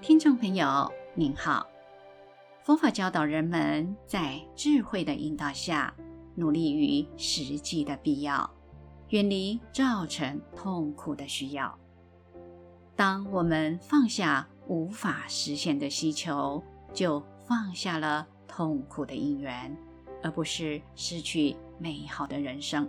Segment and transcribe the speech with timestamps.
[0.00, 1.66] 听众朋友您好，
[2.62, 5.92] 佛法教导人们在智慧的引导下，
[6.36, 8.48] 努力于实际的必要，
[9.08, 11.76] 远离造成痛苦的需要。
[12.94, 16.62] 当我们放下无法实现的希求，
[16.94, 19.76] 就放下了痛苦的因缘，
[20.22, 22.88] 而不是失去美好的人生。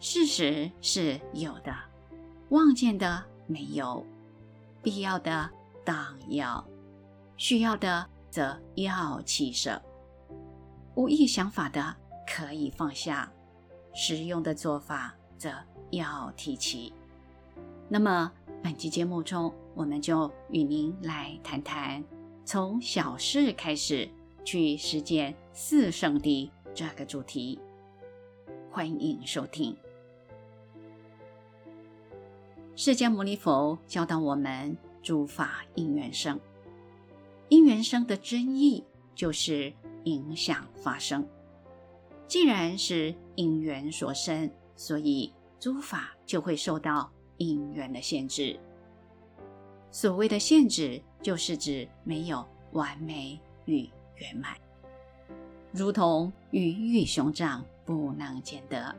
[0.00, 1.76] 事实是有的，
[2.48, 4.04] 望见的没有，
[4.82, 5.48] 必要的
[5.84, 6.66] 当要，
[7.36, 9.80] 需要的则要弃舍。
[10.94, 11.94] 无意想法的
[12.26, 13.30] 可以放下，
[13.94, 15.50] 实用的做法则
[15.90, 16.92] 要提起。
[17.88, 18.30] 那么
[18.62, 22.02] 本期节目中，我们就与您来谈谈
[22.44, 24.08] 从小事开始
[24.44, 27.58] 去实践四圣谛这个主题。
[28.70, 29.76] 欢迎收听。
[32.82, 36.40] 释迦牟尼佛教导我们诸法因缘生，
[37.50, 38.82] 因缘生的真义
[39.14, 39.70] 就是
[40.04, 41.28] 影响发生。
[42.26, 48.58] 既然是因缘所生，所以诸法就会受到因缘的限制。
[49.90, 52.42] 所谓的限制，就是指没有
[52.72, 53.86] 完美与
[54.16, 54.56] 圆满，
[55.70, 58.96] 如同鱼与熊掌不能兼得。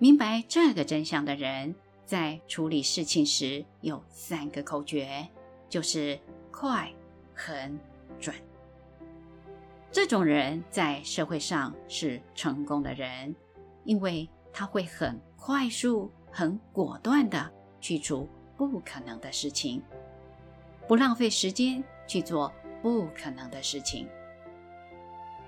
[0.00, 1.72] 明白这个真相的人，
[2.12, 5.26] 在处理事情时，有三个口诀，
[5.70, 6.92] 就是快、
[7.34, 7.80] 狠、
[8.20, 8.36] 准。
[9.90, 13.34] 这种人在社会上是成功的人，
[13.84, 19.82] 因为他会很快速、很果断的去除不可能的事情，
[20.86, 24.06] 不浪费时间去做不可能的事情。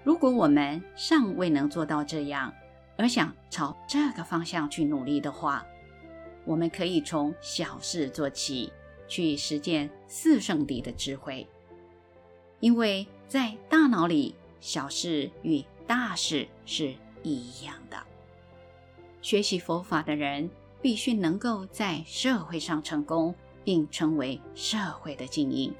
[0.03, 2.51] 如果我们尚未能做到这样，
[2.97, 5.62] 而想朝这个方向去努力的话，
[6.45, 8.73] 我们可以从小事做起，
[9.09, 11.47] 去实践四圣谛的智慧。
[12.60, 17.97] 因为在大脑里，小事与大事是一样的。
[19.21, 20.49] 学习佛法的人
[20.81, 23.34] 必须能够在社会上成功，
[23.65, 25.75] 并成为社会的精英。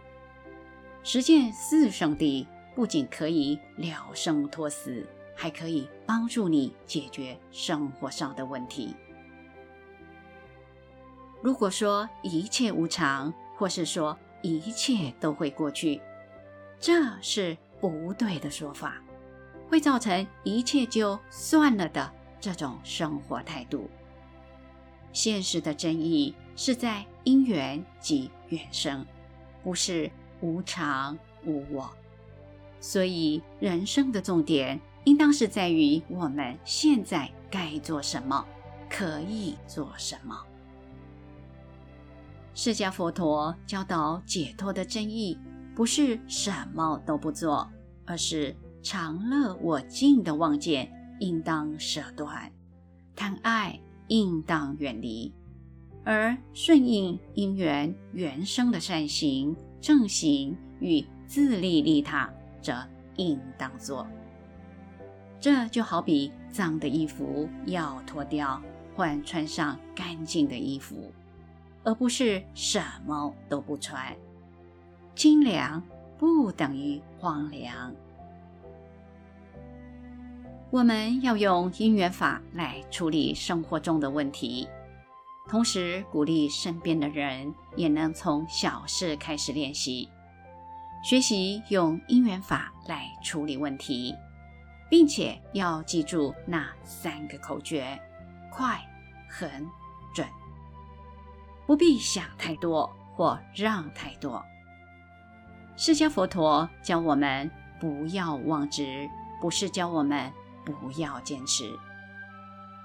[1.02, 8.94] 实践四圣谛不仅可以了生脱死，还可以帮助你解决生活上的问题。
[11.44, 16.00] 如果说一切无常，或是说一切都会过去，
[16.81, 18.97] 这是不对的说法，
[19.69, 22.10] 会造成一切就算了的
[22.41, 23.91] 这种生活态度。
[25.12, 29.05] 现实的真义是在因缘及缘生，
[29.62, 31.91] 不是无常无我。
[32.81, 38.43] 所以人生的重点应当是在于我们现在该做什么，
[38.88, 40.43] 可以做什么。
[42.54, 45.37] 释迦佛陀教导解脱的真义，
[45.75, 47.69] 不是什么都不做，
[48.06, 50.88] 而是常乐我净的妄见
[51.19, 52.50] 应当舍断，
[53.16, 55.32] 贪爱应当远离，
[56.04, 62.32] 而顺应因缘缘生的善行、正行与自利利他，
[62.62, 62.72] 则
[63.16, 64.06] 应当做。
[65.41, 68.62] 这就好比脏的衣服要脱掉，
[68.94, 71.12] 换穿上干净的衣服。
[71.84, 74.16] 而不是什么都不穿，
[75.14, 75.82] 清凉
[76.18, 77.94] 不等于荒凉。
[80.70, 84.66] 我们要用因缘法来处理生活中的问题，
[85.48, 90.08] 同时鼓励身边的人也能从小事开始练习，
[91.04, 94.14] 学习用因缘法来处理问题，
[94.90, 97.96] 并且要记住那三个口诀：
[98.50, 98.80] 快、
[99.28, 99.64] 狠、
[101.66, 104.44] 不必想太多或让太多。
[105.76, 109.08] 释迦佛陀教我们不要妄执，
[109.41, 110.32] 不是教我们
[110.64, 111.76] 不要坚持，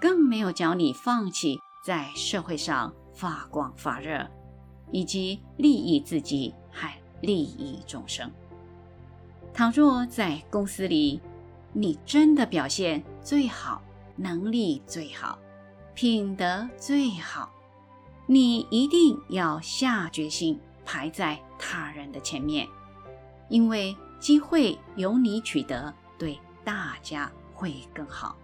[0.01, 4.27] 更没有教你放弃在社会上发光发热，
[4.91, 8.31] 以及利益自己还利益众生。
[9.53, 11.21] 倘若在公司里，
[11.73, 13.81] 你真的表现最好，
[14.15, 15.37] 能力最好，
[15.93, 17.51] 品德最好。
[18.31, 22.67] 你一定要下决心排在他人的前面，
[23.47, 28.37] 因为机会由你取得，对大家会更好。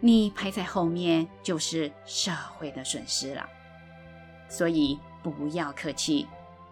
[0.00, 3.48] 你排在后面就是社会的损失了。
[4.48, 6.26] 所以不要客气，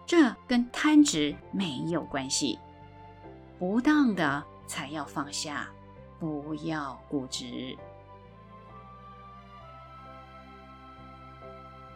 [0.05, 2.59] 这跟贪执没有关系。
[3.57, 5.69] 不当的才要放下，
[6.19, 7.77] 不要固执。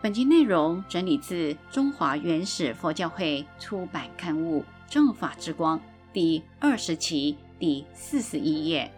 [0.05, 5.79] 本集内容整理自中华原始佛教会出版刊物《正法之光》
[6.13, 8.91] 第二十期第四十一页，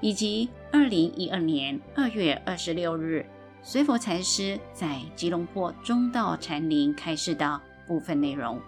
[0.00, 3.26] 以及二零一二年二月二十六日
[3.60, 8.60] 随佛禅师在吉隆坡中道禅林开示的部分内容。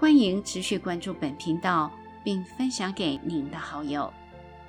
[0.00, 1.92] 欢迎持续关注本频道，
[2.24, 4.12] 并分享给您的好友。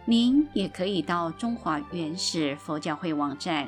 [0.05, 3.67] 您也可以到中华原始佛教会网站